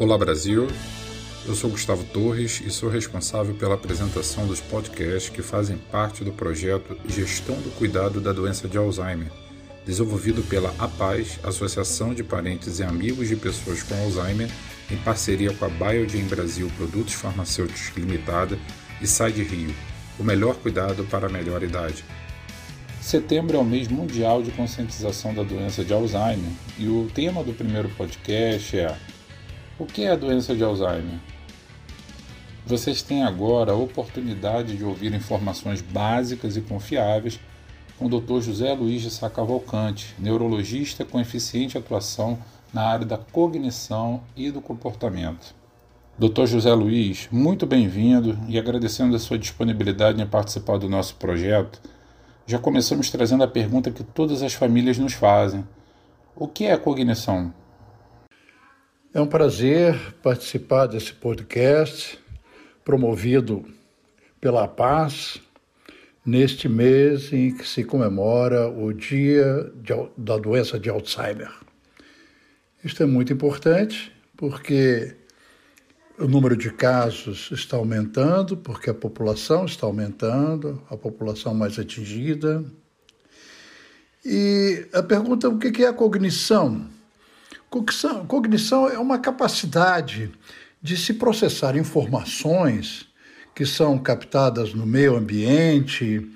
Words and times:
Olá 0.00 0.16
Brasil, 0.16 0.66
eu 1.46 1.54
sou 1.54 1.68
Gustavo 1.68 2.02
Torres 2.04 2.62
e 2.64 2.70
sou 2.70 2.88
responsável 2.88 3.54
pela 3.54 3.74
apresentação 3.74 4.46
dos 4.46 4.58
podcasts 4.58 5.28
que 5.28 5.42
fazem 5.42 5.76
parte 5.76 6.24
do 6.24 6.32
projeto 6.32 6.96
Gestão 7.06 7.54
do 7.56 7.70
Cuidado 7.76 8.18
da 8.18 8.32
Doença 8.32 8.66
de 8.66 8.78
Alzheimer, 8.78 9.30
desenvolvido 9.84 10.42
pela 10.44 10.74
APAZ, 10.78 11.38
Associação 11.42 12.14
de 12.14 12.24
Parentes 12.24 12.78
e 12.78 12.82
Amigos 12.82 13.28
de 13.28 13.36
Pessoas 13.36 13.82
com 13.82 13.94
Alzheimer, 13.94 14.50
em 14.90 14.96
parceria 14.96 15.52
com 15.52 15.66
a 15.66 15.68
Biogen 15.68 16.24
Brasil 16.24 16.72
Produtos 16.78 17.12
Farmacêuticos 17.12 17.94
Limitada 17.94 18.58
e 19.02 19.06
Side 19.06 19.42
Rio, 19.42 19.74
o 20.18 20.24
melhor 20.24 20.54
cuidado 20.54 21.04
para 21.10 21.26
a 21.26 21.30
melhor 21.30 21.62
idade. 21.62 22.02
Setembro 23.02 23.54
é 23.54 23.60
o 23.60 23.64
mês 23.66 23.86
mundial 23.88 24.42
de 24.42 24.50
conscientização 24.50 25.34
da 25.34 25.42
doença 25.42 25.84
de 25.84 25.92
Alzheimer 25.92 26.52
e 26.78 26.88
o 26.88 27.06
tema 27.14 27.44
do 27.44 27.52
primeiro 27.52 27.90
podcast 27.90 28.78
é 28.78 28.96
O 29.80 29.86
que 29.86 30.04
é 30.04 30.10
a 30.10 30.14
doença 30.14 30.54
de 30.54 30.62
Alzheimer? 30.62 31.18
Vocês 32.66 33.00
têm 33.00 33.22
agora 33.22 33.72
a 33.72 33.74
oportunidade 33.74 34.76
de 34.76 34.84
ouvir 34.84 35.14
informações 35.14 35.80
básicas 35.80 36.54
e 36.54 36.60
confiáveis 36.60 37.40
com 37.98 38.04
o 38.04 38.20
Dr. 38.20 38.42
José 38.42 38.74
Luiz 38.74 39.00
de 39.00 39.10
Sá 39.10 39.30
Cavalcante, 39.30 40.14
neurologista 40.18 41.02
com 41.02 41.18
eficiente 41.18 41.78
atuação 41.78 42.38
na 42.74 42.82
área 42.82 43.06
da 43.06 43.16
cognição 43.16 44.20
e 44.36 44.50
do 44.50 44.60
comportamento. 44.60 45.54
Dr. 46.18 46.44
José 46.44 46.74
Luiz, 46.74 47.26
muito 47.32 47.64
bem-vindo 47.64 48.38
e 48.48 48.58
agradecendo 48.58 49.16
a 49.16 49.18
sua 49.18 49.38
disponibilidade 49.38 50.20
em 50.20 50.26
participar 50.26 50.76
do 50.76 50.90
nosso 50.90 51.14
projeto 51.14 51.80
já 52.46 52.58
começamos 52.58 53.08
trazendo 53.08 53.44
a 53.44 53.48
pergunta 53.48 53.90
que 53.90 54.04
todas 54.04 54.42
as 54.42 54.52
famílias 54.52 54.98
nos 54.98 55.14
fazem: 55.14 55.64
O 56.36 56.46
que 56.46 56.66
é 56.66 56.72
a 56.72 56.78
cognição? 56.78 57.54
É 59.12 59.20
um 59.20 59.26
prazer 59.26 59.98
participar 60.22 60.86
desse 60.86 61.12
podcast 61.12 62.16
promovido 62.84 63.64
pela 64.40 64.68
Paz 64.68 65.40
neste 66.24 66.68
mês 66.68 67.32
em 67.32 67.52
que 67.56 67.66
se 67.66 67.82
comemora 67.82 68.68
o 68.68 68.92
Dia 68.92 69.68
de, 69.74 69.92
da 70.16 70.36
Doença 70.36 70.78
de 70.78 70.88
Alzheimer. 70.88 71.50
Isto 72.84 73.02
é 73.02 73.06
muito 73.06 73.32
importante 73.32 74.12
porque 74.36 75.16
o 76.16 76.28
número 76.28 76.56
de 76.56 76.70
casos 76.70 77.50
está 77.50 77.78
aumentando, 77.78 78.56
porque 78.56 78.90
a 78.90 78.94
população 78.94 79.64
está 79.64 79.88
aumentando, 79.88 80.80
a 80.88 80.96
população 80.96 81.52
mais 81.52 81.80
atingida. 81.80 82.64
E 84.24 84.86
a 84.92 85.02
pergunta 85.02 85.48
o 85.48 85.58
que 85.58 85.82
é 85.82 85.88
a 85.88 85.92
cognição? 85.92 86.99
Cognição, 87.70 88.26
cognição 88.26 88.88
é 88.88 88.98
uma 88.98 89.16
capacidade 89.16 90.32
de 90.82 90.96
se 90.96 91.14
processar 91.14 91.76
informações 91.76 93.06
que 93.54 93.64
são 93.64 93.96
captadas 93.96 94.74
no 94.74 94.84
meio 94.84 95.16
ambiente 95.16 96.28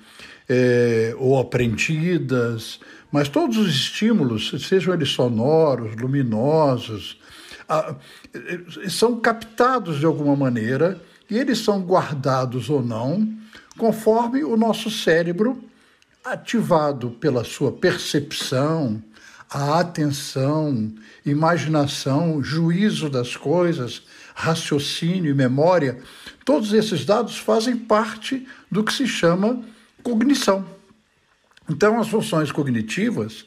é, 0.47 1.13
ou 1.17 1.37
aprendidas, 1.37 2.79
mas 3.11 3.27
todos 3.27 3.57
os 3.57 3.67
estímulos, 3.67 4.49
sejam 4.65 4.93
eles 4.93 5.09
sonoros, 5.09 5.93
luminosos, 5.97 7.19
são 8.89 9.19
captados 9.19 9.99
de 9.99 10.05
alguma 10.05 10.37
maneira 10.37 11.01
e 11.29 11.37
eles 11.37 11.59
são 11.59 11.81
guardados 11.81 12.69
ou 12.69 12.81
não, 12.81 13.27
conforme 13.77 14.41
o 14.45 14.55
nosso 14.55 14.89
cérebro, 14.89 15.61
ativado 16.23 17.11
pela 17.11 17.43
sua 17.43 17.73
percepção, 17.73 19.03
a 19.49 19.79
atenção, 19.79 20.93
imaginação, 21.25 22.43
juízo 22.43 23.09
das 23.09 23.35
coisas, 23.35 24.03
raciocínio 24.33 25.31
e 25.31 25.33
memória, 25.33 25.99
todos 26.43 26.73
esses 26.73 27.05
dados 27.05 27.37
fazem 27.37 27.77
parte 27.77 28.47
do 28.69 28.83
que 28.83 28.93
se 28.93 29.07
chama 29.07 29.63
cognição. 30.03 30.65
Então, 31.69 31.99
as 31.99 32.07
funções 32.07 32.51
cognitivas, 32.51 33.45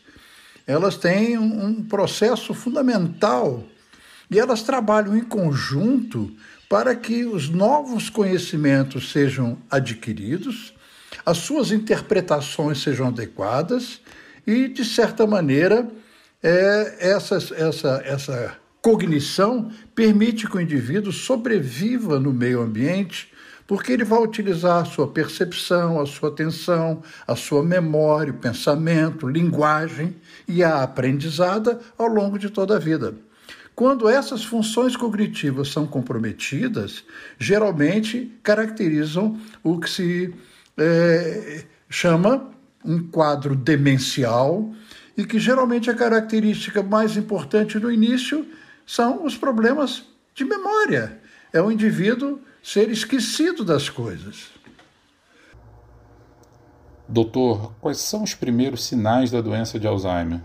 elas 0.66 0.96
têm 0.96 1.38
um 1.38 1.84
processo 1.84 2.52
fundamental 2.52 3.64
e 4.30 4.38
elas 4.38 4.62
trabalham 4.62 5.16
em 5.16 5.22
conjunto 5.22 6.34
para 6.68 6.94
que 6.94 7.24
os 7.24 7.48
novos 7.48 8.10
conhecimentos 8.10 9.10
sejam 9.10 9.56
adquiridos, 9.70 10.74
as 11.24 11.38
suas 11.38 11.70
interpretações 11.70 12.82
sejam 12.82 13.08
adequadas 13.08 14.00
e, 14.48 14.66
de 14.66 14.82
certa 14.82 15.26
maneira, 15.26 15.86
é, 16.42 17.10
essa, 17.10 17.36
essa, 17.54 18.02
essa 18.02 18.56
cognição 18.80 19.70
permite 19.94 20.48
que 20.48 20.56
o 20.56 20.60
indivíduo 20.60 21.12
sobreviva 21.12 22.18
no 22.18 22.32
meio 22.32 22.62
ambiente, 22.62 23.30
porque 23.66 23.92
ele 23.92 24.04
vai 24.04 24.22
utilizar 24.22 24.80
a 24.80 24.84
sua 24.86 25.06
percepção, 25.06 26.00
a 26.00 26.06
sua 26.06 26.30
atenção, 26.30 27.02
a 27.26 27.36
sua 27.36 27.62
memória, 27.62 28.32
o 28.32 28.38
pensamento, 28.38 29.28
linguagem 29.28 30.16
e 30.48 30.64
a 30.64 30.82
aprendizada 30.82 31.78
ao 31.98 32.08
longo 32.08 32.38
de 32.38 32.48
toda 32.48 32.76
a 32.76 32.78
vida. 32.78 33.14
Quando 33.74 34.08
essas 34.08 34.42
funções 34.42 34.96
cognitivas 34.96 35.68
são 35.68 35.86
comprometidas, 35.86 37.04
geralmente 37.38 38.32
caracterizam 38.42 39.38
o 39.62 39.78
que 39.78 39.90
se 39.90 40.34
é, 40.78 41.64
chama 41.90 42.56
um 42.88 43.06
quadro 43.06 43.54
demencial 43.54 44.72
e 45.16 45.24
que 45.24 45.38
geralmente 45.38 45.90
a 45.90 45.94
característica 45.94 46.82
mais 46.82 47.16
importante 47.16 47.78
no 47.78 47.92
início 47.92 48.46
são 48.86 49.26
os 49.26 49.36
problemas 49.36 50.04
de 50.34 50.44
memória. 50.44 51.20
É 51.52 51.60
o 51.60 51.70
indivíduo 51.70 52.40
ser 52.62 52.88
esquecido 52.88 53.64
das 53.64 53.90
coisas. 53.90 54.50
Doutor, 57.06 57.72
quais 57.80 57.98
são 57.98 58.22
os 58.22 58.34
primeiros 58.34 58.84
sinais 58.84 59.30
da 59.30 59.40
doença 59.40 59.78
de 59.78 59.86
Alzheimer? 59.86 60.40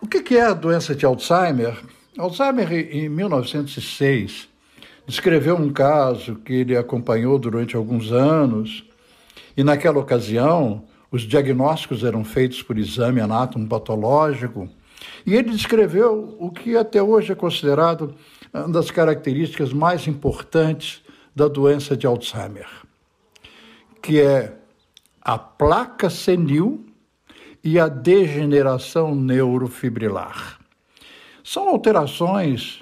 O 0.00 0.06
que 0.06 0.36
é 0.36 0.42
a 0.42 0.54
doença 0.54 0.94
de 0.94 1.06
Alzheimer? 1.06 1.80
Alzheimer, 2.18 2.72
em 2.72 3.08
1906, 3.08 4.48
descreveu 5.06 5.56
um 5.56 5.72
caso 5.72 6.36
que 6.36 6.52
ele 6.52 6.76
acompanhou 6.76 7.38
durante 7.38 7.76
alguns 7.76 8.12
anos, 8.12 8.84
e 9.56 9.62
naquela 9.62 9.98
ocasião 9.98 10.84
os 11.10 11.22
diagnósticos 11.22 12.04
eram 12.04 12.24
feitos 12.24 12.62
por 12.62 12.78
exame 12.78 13.20
anatomopatológico, 13.20 14.68
e 15.26 15.34
ele 15.34 15.50
descreveu 15.50 16.36
o 16.38 16.50
que 16.50 16.76
até 16.76 17.02
hoje 17.02 17.32
é 17.32 17.34
considerado 17.34 18.14
uma 18.52 18.68
das 18.68 18.90
características 18.90 19.72
mais 19.72 20.06
importantes 20.06 21.02
da 21.34 21.48
doença 21.48 21.96
de 21.96 22.06
Alzheimer, 22.06 22.68
que 24.00 24.20
é 24.20 24.56
a 25.20 25.38
placa 25.38 26.10
senil 26.10 26.86
e 27.62 27.78
a 27.78 27.88
degeneração 27.88 29.14
neurofibrilar. 29.14 30.58
São 31.44 31.68
alterações 31.68 32.81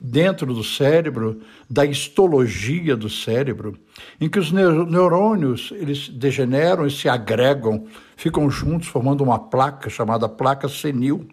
dentro 0.00 0.54
do 0.54 0.62
cérebro, 0.62 1.40
da 1.68 1.84
histologia 1.84 2.96
do 2.96 3.10
cérebro, 3.10 3.76
em 4.20 4.28
que 4.28 4.38
os 4.38 4.52
neurônios 4.52 5.72
eles 5.72 6.08
degeneram 6.08 6.86
e 6.86 6.90
se 6.90 7.08
agregam, 7.08 7.86
ficam 8.16 8.48
juntos 8.48 8.88
formando 8.88 9.24
uma 9.24 9.38
placa 9.38 9.90
chamada 9.90 10.28
placa 10.28 10.68
senil 10.68 11.26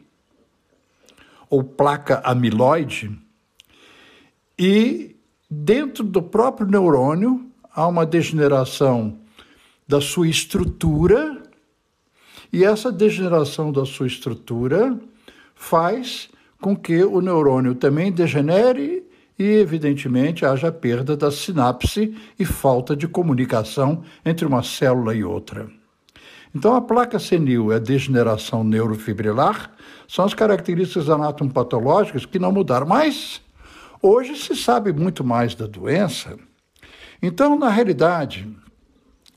ou 1.49 1.63
placa 1.63 2.21
amiloide. 2.23 3.11
E 4.57 5.15
dentro 5.49 6.03
do 6.03 6.21
próprio 6.21 6.67
neurônio 6.67 7.45
há 7.71 7.87
uma 7.87 8.05
degeneração 8.05 9.19
da 9.87 10.01
sua 10.01 10.27
estrutura 10.27 11.43
e 12.51 12.63
essa 12.63 12.91
degeneração 12.91 13.71
da 13.71 13.85
sua 13.85 14.07
estrutura 14.07 14.99
faz 15.53 16.29
com 16.61 16.75
que 16.75 17.03
o 17.03 17.19
neurônio 17.19 17.75
também 17.75 18.11
degenere 18.11 19.03
e, 19.37 19.43
evidentemente, 19.43 20.45
haja 20.45 20.71
perda 20.71 21.17
da 21.17 21.31
sinapse 21.31 22.15
e 22.39 22.45
falta 22.45 22.95
de 22.95 23.07
comunicação 23.07 24.03
entre 24.23 24.45
uma 24.45 24.63
célula 24.63 25.15
e 25.15 25.23
outra. 25.23 25.67
Então, 26.55 26.75
a 26.75 26.81
placa 26.81 27.17
senil 27.17 27.71
e 27.71 27.75
a 27.75 27.79
degeneração 27.79 28.63
neurofibrilar 28.63 29.71
são 30.07 30.23
as 30.23 30.33
características 30.33 31.09
anatomopatológicas 31.09 32.25
que 32.25 32.37
não 32.37 32.51
mudaram, 32.51 32.85
mas 32.85 33.41
hoje 34.01 34.35
se 34.35 34.55
sabe 34.55 34.93
muito 34.93 35.23
mais 35.23 35.55
da 35.55 35.65
doença. 35.65 36.37
Então, 37.21 37.57
na 37.57 37.69
realidade, 37.69 38.47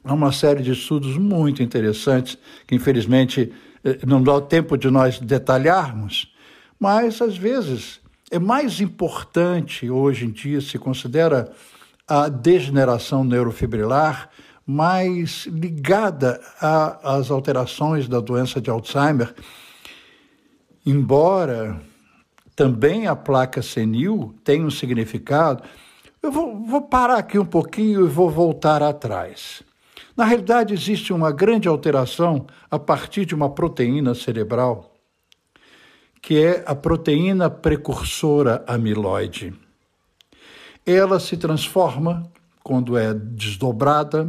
Há 0.06 0.12
uma 0.12 0.32
série 0.32 0.62
de 0.62 0.72
estudos 0.72 1.16
muito 1.16 1.62
interessantes 1.62 2.36
que, 2.66 2.74
infelizmente, 2.74 3.50
eh, 3.82 3.98
não 4.06 4.22
dá 4.22 4.38
tempo 4.38 4.76
de 4.76 4.90
nós 4.90 5.18
detalharmos, 5.18 6.30
mas 6.78 7.20
às 7.20 7.36
vezes 7.36 8.00
é 8.30 8.38
mais 8.38 8.80
importante 8.80 9.90
hoje 9.90 10.26
em 10.26 10.30
dia 10.30 10.60
se 10.60 10.78
considera 10.78 11.52
a 12.06 12.28
degeneração 12.28 13.24
neurofibrilar 13.24 14.28
mais 14.66 15.46
ligada 15.46 16.40
às 17.02 17.30
alterações 17.30 18.08
da 18.08 18.20
doença 18.20 18.60
de 18.60 18.70
Alzheimer, 18.70 19.34
embora 20.86 21.80
também 22.56 23.06
a 23.06 23.16
placa 23.16 23.60
senil 23.60 24.34
tem 24.42 24.64
um 24.64 24.70
significado. 24.70 25.62
Eu 26.22 26.32
vou, 26.32 26.64
vou 26.64 26.82
parar 26.82 27.18
aqui 27.18 27.38
um 27.38 27.44
pouquinho 27.44 28.06
e 28.06 28.08
vou 28.08 28.30
voltar 28.30 28.82
atrás. 28.82 29.62
Na 30.16 30.24
realidade, 30.24 30.72
existe 30.72 31.12
uma 31.12 31.32
grande 31.32 31.66
alteração 31.66 32.46
a 32.70 32.78
partir 32.78 33.26
de 33.26 33.34
uma 33.34 33.50
proteína 33.50 34.14
cerebral, 34.14 34.93
que 36.24 36.42
é 36.42 36.64
a 36.66 36.74
proteína 36.74 37.50
precursora 37.50 38.64
amiloide. 38.66 39.52
Ela 40.86 41.20
se 41.20 41.36
transforma, 41.36 42.32
quando 42.62 42.96
é 42.96 43.12
desdobrada, 43.12 44.26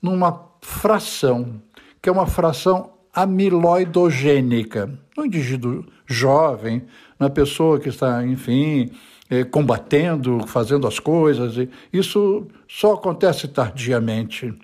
numa 0.00 0.42
fração, 0.62 1.60
que 2.00 2.08
é 2.08 2.12
uma 2.12 2.26
fração 2.26 2.94
amiloidogênica. 3.12 4.90
No 5.14 5.26
indivíduo 5.26 5.84
jovem, 6.06 6.86
na 7.18 7.28
pessoa 7.28 7.78
que 7.78 7.90
está, 7.90 8.24
enfim, 8.24 8.90
eh, 9.28 9.44
combatendo, 9.44 10.46
fazendo 10.46 10.86
as 10.86 10.98
coisas. 10.98 11.68
Isso 11.92 12.46
só 12.66 12.94
acontece 12.94 13.48
tardiamente. 13.48 14.54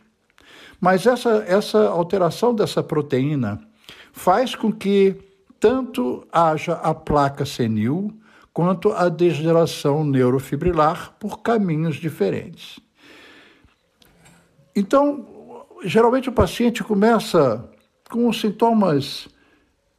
Mas 0.81 1.07
essa, 1.07 1.45
essa 1.47 1.89
alteração 1.89 2.55
dessa 2.55 2.83
proteína 2.83 3.61
faz 4.15 4.55
com 4.55 4.73
que 4.73 5.28
tanto 5.61 6.27
haja 6.33 6.75
a 6.75 6.95
placa 6.95 7.45
senil 7.45 8.13
quanto 8.53 8.93
a 8.93 9.09
degeneração 9.09 10.05
neurofibrilar 10.05 11.15
por 11.19 11.43
caminhos 11.43 11.97
diferentes. 11.97 12.81
Então, 14.75 15.27
geralmente 15.85 16.29
o 16.29 16.33
paciente 16.33 16.83
começa 16.83 17.69
com 18.11 18.33
sintomas 18.33 19.29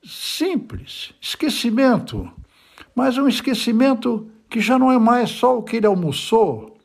simples, 0.04 1.14
esquecimento, 1.22 2.32
mas 2.96 3.18
um 3.18 3.28
esquecimento 3.28 4.30
que 4.50 4.60
já 4.60 4.80
não 4.80 4.92
é 4.92 4.98
mais 4.98 5.30
só 5.30 5.58
o 5.58 5.64
que 5.64 5.78
ele 5.78 5.86
almoçou. 5.86 6.78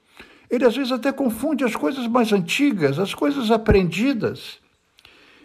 Ele 0.51 0.65
às 0.65 0.77
vezes 0.77 0.93
até 0.93 1.11
confunde 1.11 1.65
as 1.65 1.75
coisas 1.75 2.07
mais 2.07 2.33
antigas, 2.33 2.99
as 2.99 3.15
coisas 3.15 3.51
aprendidas. 3.51 4.59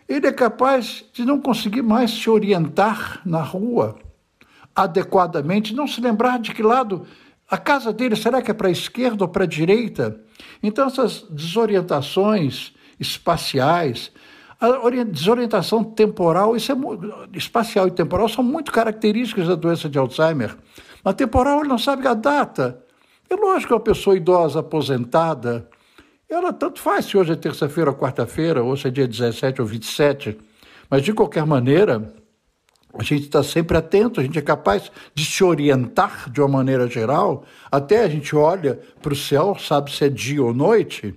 Ele 0.09 0.25
é 0.25 0.31
capaz 0.31 1.05
de 1.13 1.23
não 1.23 1.39
conseguir 1.39 1.83
mais 1.83 2.09
se 2.09 2.27
orientar 2.27 3.21
na 3.23 3.43
rua 3.43 3.95
adequadamente, 4.75 5.75
não 5.75 5.87
se 5.87 6.01
lembrar 6.01 6.39
de 6.39 6.51
que 6.51 6.63
lado 6.63 7.05
a 7.47 7.57
casa 7.57 7.93
dele 7.93 8.15
será 8.15 8.41
que 8.41 8.49
é 8.49 8.53
para 8.53 8.69
a 8.69 8.71
esquerda 8.71 9.23
ou 9.23 9.27
para 9.27 9.43
a 9.43 9.47
direita. 9.47 10.19
Então 10.63 10.87
essas 10.87 11.27
desorientações 11.29 12.73
espaciais, 12.99 14.11
a 14.59 14.89
desorientação 15.05 15.83
temporal, 15.83 16.55
isso 16.55 16.71
é, 16.71 16.75
espacial 17.37 17.87
e 17.87 17.91
temporal 17.91 18.27
são 18.27 18.43
muito 18.43 18.71
características 18.71 19.47
da 19.47 19.55
doença 19.55 19.87
de 19.87 19.99
Alzheimer. 19.99 20.57
Na 21.05 21.13
temporal, 21.13 21.59
ele 21.59 21.69
não 21.69 21.77
sabe 21.77 22.05
a 22.07 22.13
data. 22.13 22.83
É 23.29 23.35
lógico 23.35 23.67
que 23.67 23.73
uma 23.73 23.79
pessoa 23.79 24.17
idosa, 24.17 24.59
aposentada, 24.59 25.69
ela 26.33 26.53
tanto 26.53 26.79
faz 26.79 27.05
se 27.05 27.17
hoje 27.17 27.31
é 27.31 27.35
terça-feira 27.35 27.89
ou 27.89 27.95
quarta-feira, 27.95 28.63
ou 28.63 28.77
se 28.77 28.87
é 28.87 28.91
dia 28.91 29.07
17 29.07 29.61
ou 29.61 29.67
27. 29.67 30.37
Mas, 30.89 31.03
de 31.03 31.13
qualquer 31.13 31.45
maneira, 31.45 32.13
a 32.93 33.03
gente 33.03 33.23
está 33.23 33.43
sempre 33.43 33.77
atento, 33.77 34.19
a 34.19 34.23
gente 34.23 34.37
é 34.37 34.41
capaz 34.41 34.91
de 35.13 35.23
se 35.23 35.43
orientar 35.43 36.29
de 36.29 36.41
uma 36.41 36.47
maneira 36.47 36.87
geral, 36.87 37.43
até 37.71 38.03
a 38.03 38.09
gente 38.09 38.35
olha 38.35 38.79
para 39.01 39.13
o 39.13 39.15
céu, 39.15 39.55
sabe 39.59 39.91
se 39.91 40.05
é 40.05 40.09
dia 40.09 40.43
ou 40.43 40.53
noite. 40.53 41.13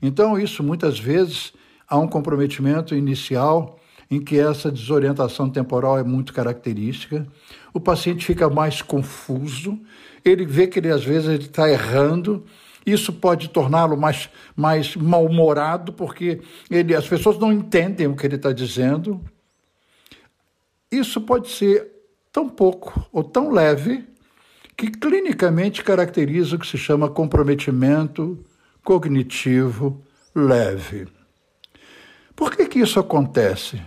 Então, 0.00 0.38
isso 0.38 0.62
muitas 0.62 0.98
vezes 0.98 1.52
há 1.88 1.98
um 1.98 2.06
comprometimento 2.08 2.94
inicial 2.94 3.78
em 4.10 4.20
que 4.20 4.38
essa 4.38 4.70
desorientação 4.70 5.50
temporal 5.50 5.98
é 5.98 6.04
muito 6.04 6.32
característica. 6.32 7.26
O 7.74 7.80
paciente 7.80 8.24
fica 8.24 8.48
mais 8.48 8.80
confuso, 8.80 9.78
ele 10.24 10.46
vê 10.46 10.66
que 10.66 10.78
ele 10.78 10.90
às 10.90 11.04
vezes 11.04 11.40
está 11.40 11.68
errando. 11.68 12.44
Isso 12.86 13.12
pode 13.12 13.48
torná-lo 13.48 13.96
mais, 13.96 14.30
mais 14.54 14.94
mal-humorado, 14.94 15.92
porque 15.92 16.40
ele, 16.70 16.94
as 16.94 17.08
pessoas 17.08 17.36
não 17.36 17.52
entendem 17.52 18.06
o 18.06 18.14
que 18.14 18.24
ele 18.24 18.36
está 18.36 18.52
dizendo. 18.52 19.20
Isso 20.88 21.20
pode 21.20 21.50
ser 21.50 21.90
tão 22.32 22.48
pouco 22.48 23.04
ou 23.12 23.24
tão 23.24 23.50
leve 23.50 24.04
que 24.76 24.88
clinicamente 24.88 25.82
caracteriza 25.82 26.54
o 26.54 26.58
que 26.60 26.66
se 26.66 26.78
chama 26.78 27.10
comprometimento 27.10 28.38
cognitivo 28.84 30.00
leve. 30.32 31.08
Por 32.36 32.54
que, 32.54 32.66
que 32.66 32.78
isso 32.78 33.00
acontece? 33.00 33.82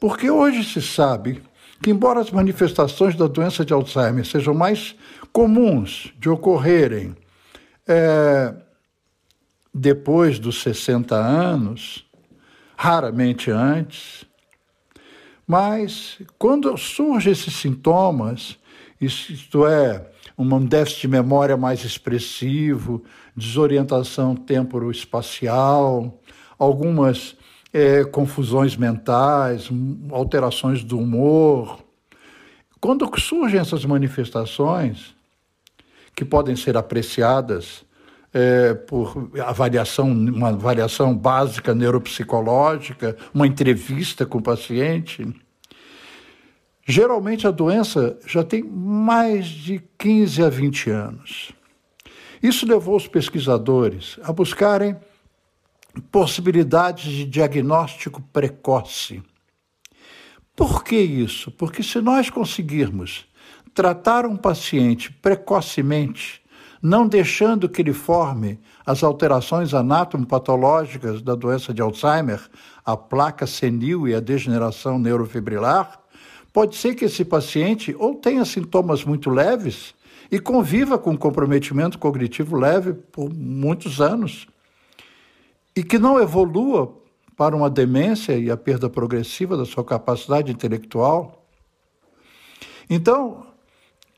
Porque 0.00 0.30
hoje 0.30 0.64
se 0.64 0.80
sabe 0.80 1.42
que, 1.82 1.90
embora 1.90 2.20
as 2.20 2.30
manifestações 2.30 3.14
da 3.14 3.26
doença 3.26 3.62
de 3.64 3.74
Alzheimer 3.74 4.24
sejam 4.24 4.54
mais 4.54 4.94
comuns 5.32 6.14
de 6.18 6.30
ocorrerem 6.30 7.14
é, 7.92 8.54
depois 9.74 10.38
dos 10.38 10.62
60 10.62 11.14
anos, 11.14 12.06
raramente 12.76 13.50
antes, 13.50 14.24
mas 15.46 16.18
quando 16.38 16.76
surgem 16.76 17.32
esses 17.32 17.54
sintomas, 17.54 18.58
isto 19.00 19.66
é, 19.66 20.10
um 20.38 20.64
déficit 20.64 21.02
de 21.02 21.08
memória 21.08 21.56
mais 21.56 21.84
expressivo, 21.84 23.04
desorientação 23.36 24.34
temporoespacial, 24.34 26.20
algumas 26.58 27.36
é, 27.72 28.04
confusões 28.04 28.76
mentais, 28.76 29.68
alterações 30.10 30.84
do 30.84 30.98
humor. 30.98 31.80
Quando 32.80 33.08
surgem 33.20 33.60
essas 33.60 33.84
manifestações, 33.84 35.11
que 36.14 36.24
podem 36.24 36.56
ser 36.56 36.76
apreciadas 36.76 37.84
é, 38.32 38.74
por 38.74 39.30
avaliação, 39.44 40.10
uma 40.10 40.48
avaliação 40.48 41.14
básica 41.16 41.74
neuropsicológica, 41.74 43.16
uma 43.32 43.46
entrevista 43.46 44.24
com 44.24 44.38
o 44.38 44.42
paciente, 44.42 45.26
geralmente 46.86 47.46
a 47.46 47.50
doença 47.50 48.18
já 48.26 48.42
tem 48.42 48.62
mais 48.62 49.46
de 49.46 49.82
15 49.98 50.42
a 50.42 50.48
20 50.48 50.90
anos. 50.90 51.52
Isso 52.42 52.66
levou 52.66 52.96
os 52.96 53.06
pesquisadores 53.06 54.18
a 54.22 54.32
buscarem 54.32 54.96
possibilidades 56.10 57.04
de 57.04 57.24
diagnóstico 57.24 58.22
precoce. 58.32 59.22
Por 60.56 60.82
que 60.82 60.96
isso? 60.96 61.50
Porque 61.50 61.82
se 61.82 62.00
nós 62.00 62.30
conseguirmos 62.30 63.26
tratar 63.74 64.26
um 64.26 64.36
paciente 64.36 65.12
precocemente, 65.12 66.42
não 66.82 67.06
deixando 67.06 67.68
que 67.68 67.80
ele 67.80 67.92
forme 67.92 68.58
as 68.84 69.02
alterações 69.02 69.72
anatomopatológicas 69.72 71.22
da 71.22 71.34
doença 71.34 71.72
de 71.72 71.80
Alzheimer, 71.80 72.40
a 72.84 72.96
placa 72.96 73.46
senil 73.46 74.08
e 74.08 74.14
a 74.14 74.20
degeneração 74.20 74.98
neurofibrilar, 74.98 76.00
pode 76.52 76.76
ser 76.76 76.94
que 76.94 77.04
esse 77.04 77.24
paciente 77.24 77.94
ou 77.98 78.16
tenha 78.16 78.44
sintomas 78.44 79.04
muito 79.04 79.30
leves 79.30 79.94
e 80.30 80.38
conviva 80.38 80.98
com 80.98 81.16
comprometimento 81.16 81.98
cognitivo 81.98 82.56
leve 82.56 82.94
por 82.94 83.32
muitos 83.32 84.00
anos, 84.00 84.46
e 85.74 85.82
que 85.82 85.98
não 85.98 86.20
evolua 86.20 86.94
para 87.36 87.56
uma 87.56 87.70
demência 87.70 88.36
e 88.36 88.50
a 88.50 88.56
perda 88.56 88.90
progressiva 88.90 89.56
da 89.56 89.64
sua 89.64 89.84
capacidade 89.84 90.52
intelectual. 90.52 91.46
Então, 92.90 93.46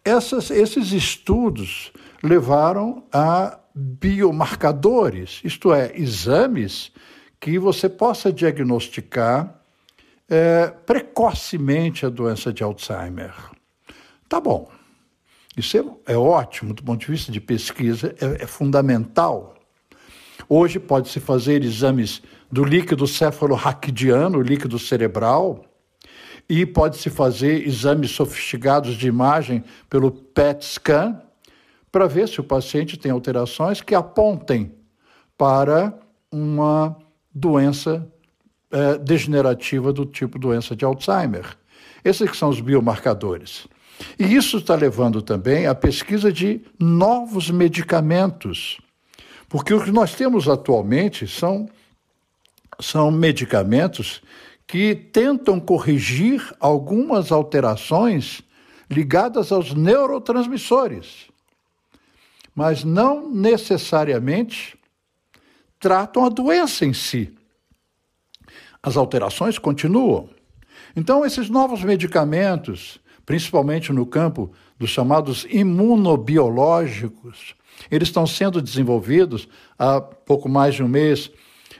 essas, 0.04 0.50
esses 0.50 0.92
estudos 0.92 1.92
levaram 2.22 3.04
a 3.12 3.58
biomarcadores, 3.74 5.40
isto 5.42 5.72
é, 5.72 5.92
exames 5.96 6.92
que 7.40 7.58
você 7.58 7.88
possa 7.88 8.32
diagnosticar 8.32 9.60
é, 10.28 10.68
precocemente 10.68 12.06
a 12.06 12.08
doença 12.08 12.52
de 12.52 12.62
Alzheimer. 12.62 13.34
Tá 14.28 14.40
bom, 14.40 14.70
isso 15.56 15.76
é, 15.76 16.12
é, 16.12 16.16
ótimo 16.16 16.72
do 16.72 16.82
ponto 16.82 17.00
de 17.00 17.10
vista 17.10 17.32
de 17.32 17.40
pesquisa, 17.40 18.14
é, 18.20 18.44
é 18.44 18.46
fundamental. 18.46 19.54
Hoje 20.48 20.78
pode-se 20.78 21.20
fazer 21.20 21.64
exames 21.64 22.22
do 22.50 22.64
líquido 22.64 23.06
cefalorraquidiano, 23.06 24.40
líquido 24.40 24.78
cerebral, 24.78 25.64
e 26.48 26.66
pode-se 26.66 27.10
fazer 27.10 27.66
exames 27.66 28.10
sofisticados 28.10 28.94
de 28.96 29.06
imagem 29.06 29.64
pelo 29.88 30.10
PET 30.10 30.64
scan 30.64 31.20
para 31.90 32.06
ver 32.06 32.28
se 32.28 32.40
o 32.40 32.44
paciente 32.44 32.96
tem 32.96 33.10
alterações 33.10 33.80
que 33.80 33.94
apontem 33.94 34.72
para 35.38 35.98
uma 36.30 36.96
doença 37.32 38.06
é, 38.70 38.98
degenerativa 38.98 39.92
do 39.92 40.04
tipo 40.04 40.38
doença 40.38 40.74
de 40.74 40.84
Alzheimer. 40.84 41.56
Esses 42.04 42.30
que 42.30 42.36
são 42.36 42.50
os 42.50 42.60
biomarcadores. 42.60 43.66
E 44.18 44.34
isso 44.34 44.58
está 44.58 44.74
levando 44.74 45.22
também 45.22 45.66
à 45.66 45.74
pesquisa 45.74 46.32
de 46.32 46.60
novos 46.78 47.50
medicamentos 47.50 48.78
porque 49.54 49.72
o 49.72 49.80
que 49.80 49.92
nós 49.92 50.12
temos 50.12 50.48
atualmente 50.48 51.28
são, 51.28 51.68
são 52.80 53.08
medicamentos 53.08 54.20
que 54.66 54.94
tentam 54.94 55.60
corrigir 55.60 56.42
algumas 56.58 57.30
alterações 57.30 58.42
ligadas 58.90 59.52
aos 59.52 59.74
neurotransmissores, 59.74 61.28
mas 62.54 62.84
não 62.84 63.30
necessariamente 63.30 64.78
tratam 65.78 66.24
a 66.24 66.28
doença 66.28 66.84
em 66.84 66.92
si. 66.92 67.32
As 68.82 68.96
alterações 68.96 69.58
continuam. 69.58 70.28
Então, 70.96 71.24
esses 71.24 71.48
novos 71.50 71.82
medicamentos, 71.82 73.00
principalmente 73.26 73.92
no 73.92 74.06
campo 74.06 74.52
dos 74.78 74.90
chamados 74.90 75.44
imunobiológicos, 75.50 77.56
eles 77.90 78.08
estão 78.08 78.26
sendo 78.26 78.62
desenvolvidos 78.62 79.48
há 79.78 80.00
pouco 80.00 80.48
mais 80.48 80.74
de 80.74 80.82
um 80.82 80.88
mês. 80.88 81.30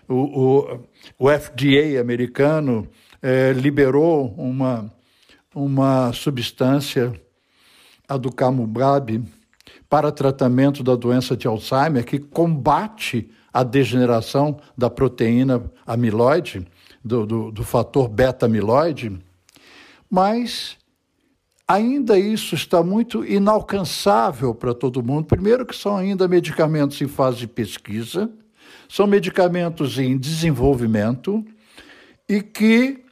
O, 0.08 0.14
o, 0.14 0.80
o 1.18 1.30
FDA 1.30 2.00
americano 2.00 2.88
eh, 3.22 3.52
liberou 3.52 4.34
uma, 4.36 4.92
uma 5.54 6.12
substância, 6.12 7.12
a 8.08 8.16
do 8.16 8.30
Camubrab, 8.30 9.24
para 9.88 10.12
tratamento 10.12 10.82
da 10.82 10.94
doença 10.94 11.36
de 11.36 11.46
Alzheimer, 11.46 12.04
que 12.04 12.18
combate 12.18 13.30
a 13.52 13.62
degeneração 13.62 14.58
da 14.76 14.90
proteína 14.90 15.62
amiloide, 15.86 16.66
do, 17.04 17.24
do, 17.24 17.52
do 17.52 17.62
fator 17.62 18.08
beta-amiloide, 18.08 19.18
mas 20.10 20.76
ainda 21.66 22.18
isso 22.18 22.54
está 22.54 22.82
muito 22.82 23.24
inalcançável 23.24 24.54
para 24.54 24.74
todo 24.74 25.02
mundo. 25.02 25.26
Primeiro, 25.26 25.64
que 25.64 25.76
são 25.76 25.96
ainda 25.96 26.26
medicamentos 26.26 27.00
em 27.00 27.08
fase 27.08 27.38
de 27.38 27.46
pesquisa, 27.46 28.30
são 28.88 29.06
medicamentos 29.06 29.98
em 29.98 30.16
desenvolvimento 30.16 31.44
e 32.28 32.40
que 32.40 33.04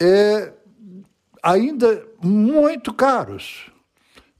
é, 0.00 0.52
ainda 1.42 2.06
muito 2.22 2.92
caros. 2.92 3.70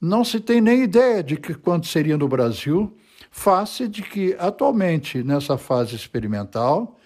Não 0.01 0.23
se 0.23 0.39
tem 0.39 0.61
nem 0.61 0.83
ideia 0.83 1.21
de 1.21 1.35
que 1.35 1.53
quanto 1.53 1.87
seria 1.87 2.17
no 2.17 2.27
Brasil, 2.27 2.95
face 3.29 3.87
de 3.87 4.01
que 4.01 4.35
atualmente 4.39 5.23
nessa 5.23 5.57
fase 5.57 5.95
experimental 5.95 6.97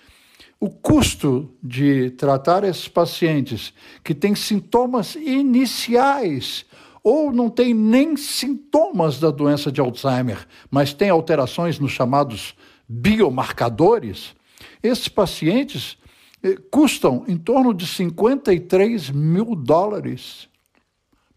o 0.60 0.70
custo 0.70 1.54
de 1.62 2.12
tratar 2.12 2.64
esses 2.64 2.88
pacientes 2.88 3.74
que 4.02 4.16
têm 4.16 4.34
sintomas 4.34 5.16
iniciais 5.16 6.66
ou 7.04 7.34
não 7.34 7.50
têm 7.50 7.74
nem 7.74 8.16
sintomas 8.16 9.20
da 9.20 9.30
doença 9.30 9.70
de 9.70 9.82
Alzheimer, 9.82 10.48
mas 10.72 10.94
têm 10.94 11.10
alterações 11.10 11.80
nos 11.80 11.92
chamados 11.92 12.56
biomarcadores, 12.94 14.36
esses 14.82 15.08
pacientes 15.08 15.98
eh, 16.44 16.58
custam 16.70 17.24
em 17.28 17.38
torno 17.38 17.74
de 17.74 17.88
53 17.88 19.10
mil 19.10 19.56
dólares 19.56 20.48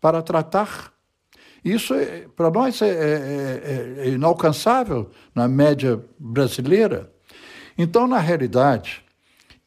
para 0.00 0.20
tratar. 0.22 0.92
Isso, 1.64 1.94
é, 1.94 2.26
para 2.36 2.50
nós, 2.50 2.80
é, 2.82 2.88
é, 2.88 3.94
é, 4.04 4.08
inalcançável 4.10 5.10
na 5.34 5.48
média 5.48 6.00
brasileira. 6.18 7.12
Então, 7.76 8.06
na 8.06 8.18
realidade, 8.18 9.02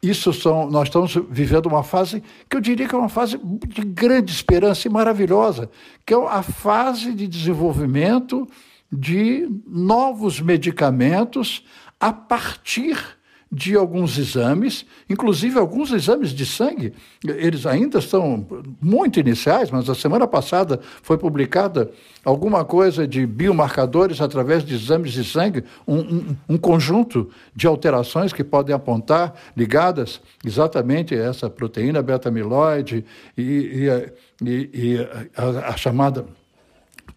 isso 0.02 0.32
são, 0.32 0.70
nós 0.70 0.88
estamos 0.88 1.14
vivendo 1.30 1.66
uma 1.66 1.84
fase 1.84 2.24
que 2.50 2.56
eu 2.56 2.62
diria 2.62 2.88
que 2.88 2.96
é 2.96 2.98
uma 2.98 3.10
fase 3.10 3.38
de 3.38 3.82
grande 3.82 4.32
esperança 4.32 4.88
e 4.88 4.92
maravilhosa, 4.92 5.70
que 6.06 6.14
é 6.14 6.18
a 6.18 6.42
fase 6.42 7.14
de 7.14 7.28
desenvolvimento 7.28 8.48
de 8.92 9.48
novos 9.68 10.40
medicamentos 10.42 11.64
a 12.00 12.12
partir 12.12 13.20
de 13.52 13.76
alguns 13.76 14.18
exames, 14.18 14.86
inclusive 15.10 15.58
alguns 15.58 15.92
exames 15.92 16.30
de 16.30 16.46
sangue. 16.46 16.94
Eles 17.26 17.66
ainda 17.66 17.98
estão 17.98 18.46
muito 18.80 19.20
iniciais, 19.20 19.72
mas 19.72 19.90
a 19.90 19.96
semana 19.96 20.28
passada 20.28 20.80
foi 21.02 21.18
publicada 21.18 21.92
alguma 22.24 22.64
coisa 22.64 23.08
de 23.08 23.26
biomarcadores 23.26 24.22
através 24.22 24.64
de 24.64 24.76
exames 24.76 25.14
de 25.14 25.24
sangue, 25.24 25.64
um, 25.88 25.98
um, 25.98 26.36
um 26.50 26.58
conjunto 26.58 27.30
de 27.56 27.66
alterações 27.66 28.32
que 28.32 28.44
podem 28.44 28.76
apontar 28.76 29.34
ligadas 29.58 30.22
exatamente 30.46 31.16
a 31.16 31.24
essa 31.24 31.50
proteína 31.50 32.04
beta-amiloide 32.04 33.04
e, 33.36 33.42
e, 33.42 34.48
e, 34.48 34.70
e 34.74 35.10
a, 35.36 35.70
a 35.70 35.78
chamada 35.78 36.28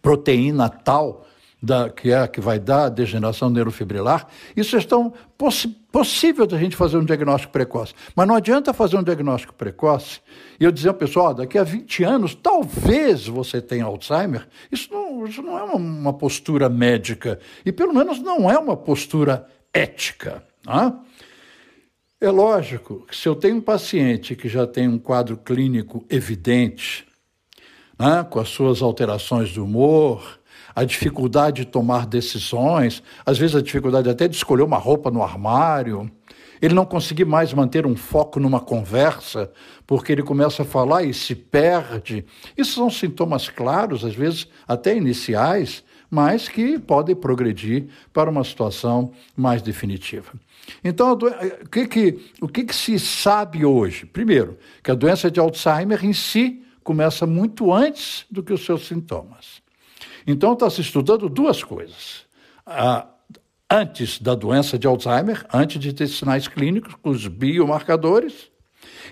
proteína 0.01 0.67
tal 0.67 1.27
da, 1.63 1.89
que 1.89 2.11
é 2.11 2.19
a 2.19 2.27
que 2.27 2.41
vai 2.41 2.59
dar 2.59 2.85
a 2.85 2.89
degeneração 2.89 3.49
neurofibrilar, 3.49 4.27
isso 4.53 4.75
é 4.75 4.81
tão 4.81 5.13
possi 5.37 5.69
possível 5.93 6.45
da 6.45 6.57
gente 6.57 6.75
fazer 6.75 6.97
um 6.97 7.05
diagnóstico 7.05 7.53
precoce. 7.53 7.93
Mas 8.15 8.27
não 8.27 8.35
adianta 8.35 8.73
fazer 8.73 8.97
um 8.97 9.03
diagnóstico 9.03 9.53
precoce 9.53 10.19
e 10.59 10.65
eu 10.65 10.71
dizer 10.71 10.89
ao 10.89 10.95
pessoal, 10.95 11.29
oh, 11.29 11.33
daqui 11.35 11.57
a 11.57 11.63
20 11.63 12.03
anos 12.03 12.35
talvez 12.35 13.27
você 13.27 13.61
tenha 13.61 13.85
Alzheimer. 13.85 14.47
Isso 14.71 14.91
não, 14.91 15.25
isso 15.25 15.41
não 15.41 15.57
é 15.57 15.63
uma, 15.63 15.75
uma 15.75 16.13
postura 16.13 16.67
médica 16.67 17.39
e 17.63 17.71
pelo 17.71 17.93
menos 17.93 18.19
não 18.19 18.51
é 18.51 18.57
uma 18.57 18.75
postura 18.75 19.47
ética. 19.71 20.43
Tá? 20.63 20.99
É 22.19 22.29
lógico 22.29 23.05
que 23.07 23.15
se 23.15 23.29
eu 23.29 23.35
tenho 23.35 23.57
um 23.57 23.61
paciente 23.61 24.35
que 24.35 24.49
já 24.49 24.67
tem 24.67 24.87
um 24.87 24.97
quadro 24.97 25.37
clínico 25.37 26.03
evidente, 26.09 27.05
né, 27.99 28.25
com 28.29 28.39
as 28.39 28.49
suas 28.49 28.81
alterações 28.81 29.49
de 29.49 29.61
humor, 29.61 30.39
a 30.75 30.83
dificuldade 30.83 31.63
de 31.63 31.71
tomar 31.71 32.05
decisões, 32.05 33.03
às 33.25 33.37
vezes 33.37 33.55
a 33.55 33.61
dificuldade 33.61 34.09
até 34.09 34.27
de 34.27 34.35
escolher 34.35 34.63
uma 34.63 34.77
roupa 34.77 35.11
no 35.11 35.21
armário, 35.21 36.09
ele 36.61 36.73
não 36.73 36.85
conseguir 36.85 37.25
mais 37.25 37.53
manter 37.53 37.85
um 37.85 37.95
foco 37.95 38.39
numa 38.39 38.59
conversa, 38.59 39.51
porque 39.85 40.13
ele 40.13 40.23
começa 40.23 40.63
a 40.63 40.65
falar 40.65 41.03
e 41.03 41.13
se 41.13 41.35
perde. 41.35 42.25
Isso 42.57 42.75
são 42.75 42.89
sintomas 42.89 43.49
claros, 43.49 44.05
às 44.05 44.15
vezes 44.15 44.47
até 44.65 44.95
iniciais, 44.95 45.83
mas 46.09 46.47
que 46.47 46.79
podem 46.79 47.15
progredir 47.15 47.87
para 48.13 48.29
uma 48.29 48.43
situação 48.43 49.11
mais 49.35 49.61
definitiva. 49.61 50.31
Então, 50.83 51.13
o 51.13 51.69
que, 51.69 51.87
que, 51.87 52.19
o 52.39 52.47
que, 52.47 52.63
que 52.63 52.75
se 52.75 52.97
sabe 52.97 53.65
hoje? 53.65 54.05
Primeiro, 54.05 54.57
que 54.81 54.91
a 54.91 54.95
doença 54.95 55.29
de 55.29 55.39
Alzheimer 55.39 56.05
em 56.05 56.13
si 56.13 56.61
começa 56.83 57.25
muito 57.25 57.73
antes 57.73 58.25
do 58.29 58.43
que 58.43 58.53
os 58.53 58.63
seus 58.63 58.87
sintomas. 58.87 59.62
Então 60.25 60.53
está 60.53 60.69
se 60.69 60.81
estudando 60.81 61.29
duas 61.29 61.63
coisas. 61.63 62.25
Ah, 62.65 63.07
antes 63.69 64.19
da 64.19 64.35
doença 64.35 64.77
de 64.77 64.87
Alzheimer, 64.87 65.45
antes 65.53 65.79
de 65.79 65.93
ter 65.93 66.07
sinais 66.07 66.47
clínicos, 66.47 66.95
os 67.03 67.27
biomarcadores, 67.27 68.51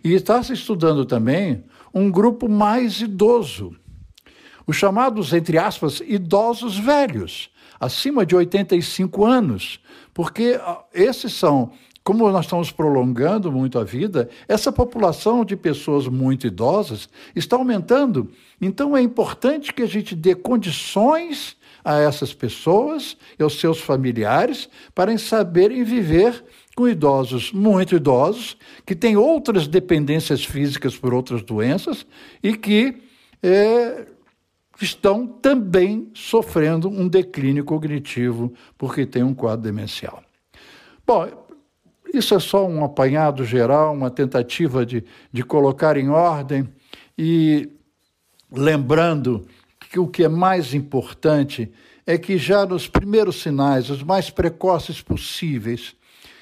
e 0.03 0.13
está 0.13 0.41
se 0.43 0.53
estudando 0.53 1.05
também 1.05 1.63
um 1.93 2.09
grupo 2.09 2.47
mais 2.47 3.01
idoso, 3.01 3.75
os 4.65 4.75
chamados, 4.75 5.33
entre 5.33 5.57
aspas, 5.57 6.01
idosos 6.05 6.77
velhos, 6.77 7.49
acima 7.79 8.25
de 8.25 8.35
85 8.35 9.25
anos, 9.25 9.79
porque 10.13 10.59
esses 10.93 11.33
são 11.33 11.71
como 12.03 12.29
nós 12.31 12.45
estamos 12.45 12.71
prolongando 12.71 13.51
muito 13.51 13.77
a 13.77 13.83
vida, 13.83 14.29
essa 14.47 14.71
população 14.71 15.45
de 15.45 15.55
pessoas 15.55 16.07
muito 16.07 16.47
idosas 16.47 17.07
está 17.35 17.55
aumentando. 17.55 18.29
Então 18.59 18.97
é 18.97 19.01
importante 19.01 19.73
que 19.73 19.83
a 19.83 19.87
gente 19.87 20.15
dê 20.15 20.33
condições 20.33 21.55
a 21.83 21.99
essas 21.99 22.33
pessoas 22.33 23.17
e 23.37 23.43
aos 23.43 23.59
seus 23.59 23.79
familiares 23.79 24.69
para 24.93 25.15
saberem 25.17 25.83
viver 25.83 26.43
com 26.75 26.87
idosos 26.87 27.51
muito 27.51 27.95
idosos, 27.95 28.57
que 28.85 28.95
têm 28.95 29.17
outras 29.17 29.67
dependências 29.67 30.43
físicas 30.43 30.97
por 30.97 31.13
outras 31.13 31.41
doenças 31.41 32.05
e 32.41 32.55
que 32.55 33.01
é, 33.43 34.05
estão 34.81 35.27
também 35.27 36.09
sofrendo 36.13 36.89
um 36.89 37.07
declínio 37.07 37.63
cognitivo 37.63 38.53
porque 38.77 39.05
tem 39.05 39.21
um 39.21 39.33
quadro 39.33 39.63
demencial. 39.63 40.23
Bom, 41.05 41.40
isso 42.13 42.35
é 42.35 42.39
só 42.39 42.67
um 42.67 42.83
apanhado 42.83 43.45
geral, 43.45 43.93
uma 43.93 44.09
tentativa 44.09 44.85
de, 44.85 45.03
de 45.31 45.43
colocar 45.43 45.97
em 45.97 46.09
ordem. 46.09 46.67
E 47.17 47.69
lembrando 48.51 49.47
que 49.79 49.99
o 49.99 50.07
que 50.07 50.23
é 50.23 50.29
mais 50.29 50.73
importante 50.73 51.71
é 52.05 52.17
que 52.17 52.37
já 52.37 52.65
nos 52.65 52.87
primeiros 52.87 53.41
sinais, 53.41 53.89
os 53.89 54.03
mais 54.03 54.29
precoces 54.29 55.01
possíveis, 55.01 55.95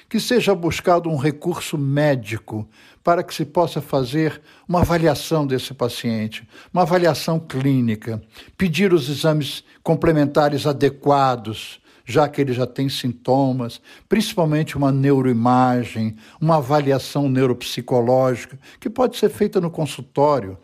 que 0.08 0.18
seja 0.18 0.54
buscado 0.54 1.08
um 1.08 1.16
recurso 1.16 1.78
médico 1.78 2.68
para 3.02 3.22
que 3.22 3.32
se 3.32 3.44
possa 3.44 3.80
fazer 3.80 4.40
uma 4.68 4.80
avaliação 4.80 5.46
desse 5.46 5.72
paciente, 5.72 6.46
uma 6.74 6.82
avaliação 6.82 7.38
clínica, 7.38 8.20
pedir 8.58 8.92
os 8.92 9.08
exames 9.08 9.62
complementares 9.82 10.66
adequados, 10.66 11.79
já 12.10 12.28
que 12.28 12.40
ele 12.40 12.52
já 12.52 12.66
tem 12.66 12.88
sintomas, 12.88 13.80
principalmente 14.08 14.76
uma 14.76 14.90
neuroimagem, 14.90 16.16
uma 16.40 16.56
avaliação 16.56 17.28
neuropsicológica, 17.28 18.58
que 18.80 18.90
pode 18.90 19.16
ser 19.16 19.28
feita 19.28 19.60
no 19.60 19.70
consultório, 19.70 20.58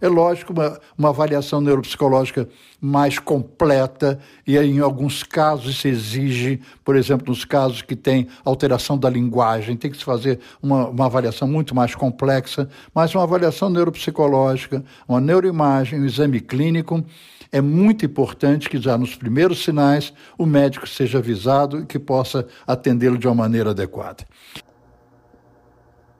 É 0.00 0.08
lógico, 0.08 0.52
uma, 0.52 0.78
uma 0.98 1.08
avaliação 1.08 1.60
neuropsicológica 1.60 2.46
mais 2.78 3.18
completa, 3.18 4.18
e 4.46 4.58
em 4.58 4.80
alguns 4.80 5.22
casos 5.22 5.80
se 5.80 5.88
exige, 5.88 6.60
por 6.84 6.94
exemplo, 6.94 7.28
nos 7.28 7.44
casos 7.44 7.80
que 7.80 7.96
tem 7.96 8.28
alteração 8.44 8.98
da 8.98 9.08
linguagem, 9.08 9.76
tem 9.76 9.90
que 9.90 9.96
se 9.96 10.04
fazer 10.04 10.40
uma, 10.62 10.88
uma 10.88 11.06
avaliação 11.06 11.48
muito 11.48 11.74
mais 11.74 11.94
complexa, 11.94 12.68
mas 12.94 13.14
uma 13.14 13.24
avaliação 13.24 13.70
neuropsicológica, 13.70 14.84
uma 15.08 15.20
neuroimagem, 15.20 16.00
um 16.00 16.04
exame 16.04 16.40
clínico, 16.40 17.02
é 17.50 17.60
muito 17.60 18.04
importante 18.04 18.68
que 18.68 18.78
já 18.78 18.98
nos 18.98 19.14
primeiros 19.14 19.64
sinais 19.64 20.12
o 20.36 20.44
médico 20.44 20.86
seja 20.86 21.18
avisado 21.18 21.80
e 21.80 21.86
que 21.86 21.98
possa 21.98 22.46
atendê-lo 22.66 23.16
de 23.16 23.26
uma 23.26 23.34
maneira 23.34 23.70
adequada. 23.70 24.24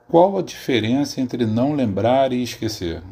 Qual 0.07 0.37
a 0.37 0.41
diferença 0.41 1.19
entre 1.19 1.45
não 1.45 1.73
lembrar 1.73 2.31
e 2.31 2.41
esquecer? 2.41 3.03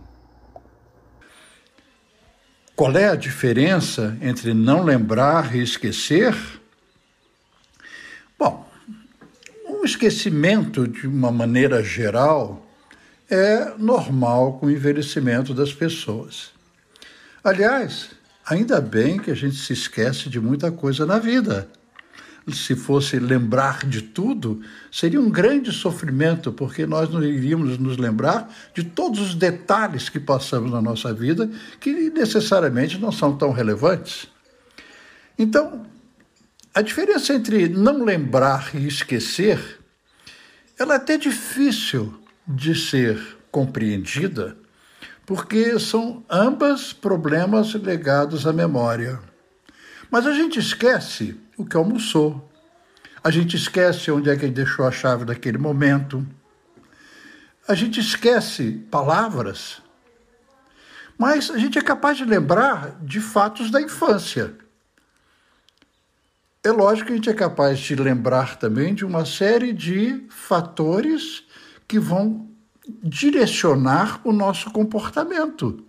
Qual 2.75 2.91
é 2.97 3.07
a 3.07 3.15
diferença 3.15 4.17
entre 4.21 4.53
não 4.53 4.83
lembrar 4.83 5.55
e 5.55 5.61
esquecer? 5.61 6.35
Bom, 8.37 8.69
o 9.65 9.85
esquecimento, 9.85 10.85
de 10.85 11.07
uma 11.07 11.31
maneira 11.31 11.81
geral, 11.81 12.67
é 13.29 13.73
normal 13.77 14.59
com 14.59 14.65
o 14.65 14.71
envelhecimento 14.71 15.53
das 15.53 15.71
pessoas. 15.71 16.51
Aliás, 17.41 18.09
ainda 18.45 18.81
bem 18.81 19.19
que 19.19 19.31
a 19.31 19.35
gente 19.35 19.55
se 19.55 19.71
esquece 19.71 20.27
de 20.27 20.41
muita 20.41 20.69
coisa 20.69 21.05
na 21.05 21.17
vida 21.17 21.69
se 22.53 22.75
fosse 22.75 23.17
lembrar 23.17 23.85
de 23.87 24.01
tudo, 24.01 24.61
seria 24.91 25.19
um 25.19 25.29
grande 25.29 25.71
sofrimento, 25.71 26.51
porque 26.51 26.85
nós 26.85 27.09
não 27.09 27.23
iríamos 27.23 27.77
nos 27.77 27.97
lembrar 27.97 28.53
de 28.73 28.83
todos 28.83 29.19
os 29.19 29.35
detalhes 29.35 30.09
que 30.09 30.19
passamos 30.19 30.71
na 30.71 30.81
nossa 30.81 31.13
vida, 31.13 31.49
que 31.79 32.09
necessariamente 32.11 32.99
não 32.99 33.11
são 33.11 33.35
tão 33.35 33.51
relevantes. 33.51 34.27
Então, 35.37 35.85
a 36.73 36.81
diferença 36.81 37.33
entre 37.33 37.67
não 37.67 38.03
lembrar 38.03 38.75
e 38.75 38.85
esquecer, 38.85 39.79
ela 40.77 40.93
é 40.93 40.97
até 40.97 41.17
difícil 41.17 42.13
de 42.47 42.75
ser 42.75 43.37
compreendida, 43.49 44.55
porque 45.25 45.79
são 45.79 46.23
ambas 46.29 46.93
problemas 46.93 47.69
ligados 47.69 48.45
à 48.45 48.53
memória. 48.53 49.19
Mas 50.11 50.27
a 50.27 50.33
gente 50.33 50.59
esquece 50.59 51.35
o 51.57 51.65
que 51.65 51.75
almoçou. 51.75 52.49
A 53.23 53.31
gente 53.31 53.55
esquece 53.55 54.11
onde 54.11 54.29
é 54.29 54.35
que 54.35 54.45
ele 54.45 54.53
deixou 54.53 54.85
a 54.85 54.91
chave 54.91 55.25
naquele 55.25 55.57
momento. 55.57 56.25
A 57.67 57.73
gente 57.73 57.99
esquece 57.99 58.85
palavras. 58.91 59.81
Mas 61.17 61.49
a 61.49 61.57
gente 61.57 61.77
é 61.77 61.81
capaz 61.81 62.17
de 62.17 62.25
lembrar 62.25 62.97
de 63.01 63.19
fatos 63.19 63.71
da 63.71 63.81
infância. 63.81 64.53
É 66.63 66.71
lógico 66.71 67.07
que 67.07 67.13
a 67.13 67.15
gente 67.15 67.29
é 67.29 67.33
capaz 67.33 67.79
de 67.79 67.95
lembrar 67.95 68.57
também 68.57 68.93
de 68.93 69.05
uma 69.05 69.25
série 69.25 69.71
de 69.71 70.25
fatores 70.29 71.43
que 71.87 71.99
vão 71.99 72.49
direcionar 73.03 74.19
o 74.23 74.31
nosso 74.31 74.71
comportamento. 74.71 75.83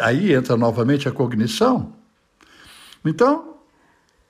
Aí 0.00 0.32
entra 0.32 0.56
novamente 0.56 1.08
a 1.08 1.12
cognição. 1.12 1.94
Então, 3.04 3.55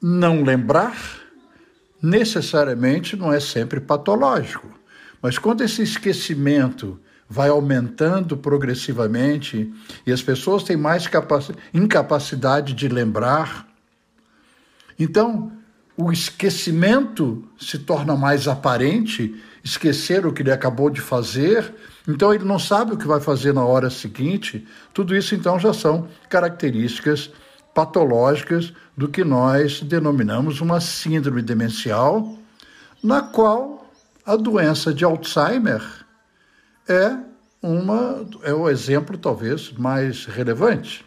não 0.08 0.44
lembrar 0.44 0.96
necessariamente 2.00 3.16
não 3.16 3.32
é 3.32 3.40
sempre 3.40 3.80
patológico, 3.80 4.68
mas 5.20 5.36
quando 5.36 5.62
esse 5.62 5.82
esquecimento 5.82 7.00
vai 7.28 7.48
aumentando 7.48 8.36
progressivamente 8.36 9.72
e 10.06 10.12
as 10.12 10.22
pessoas 10.22 10.62
têm 10.62 10.76
mais 10.76 11.10
incapacidade 11.74 12.72
de 12.72 12.86
lembrar, 12.86 13.66
então 14.96 15.50
o 15.96 16.12
esquecimento 16.12 17.44
se 17.58 17.76
torna 17.76 18.14
mais 18.14 18.46
aparente, 18.46 19.34
esquecer 19.64 20.24
o 20.24 20.32
que 20.32 20.42
ele 20.42 20.52
acabou 20.52 20.88
de 20.88 21.00
fazer, 21.00 21.74
então 22.06 22.32
ele 22.32 22.44
não 22.44 22.60
sabe 22.60 22.92
o 22.92 22.96
que 22.96 23.08
vai 23.08 23.20
fazer 23.20 23.52
na 23.52 23.64
hora 23.64 23.90
seguinte. 23.90 24.64
Tudo 24.94 25.16
isso 25.16 25.34
então 25.34 25.58
já 25.58 25.74
são 25.74 26.06
características 26.28 27.32
patológicas 27.76 28.72
do 28.96 29.06
que 29.06 29.22
nós 29.22 29.82
denominamos 29.82 30.62
uma 30.62 30.80
síndrome 30.80 31.42
demencial, 31.42 32.34
na 33.04 33.20
qual 33.20 33.90
a 34.24 34.34
doença 34.34 34.94
de 34.94 35.04
Alzheimer 35.04 35.82
é 36.88 37.18
uma 37.62 38.26
é 38.42 38.54
o 38.54 38.66
exemplo 38.70 39.18
talvez 39.18 39.72
mais 39.72 40.24
relevante. 40.24 41.04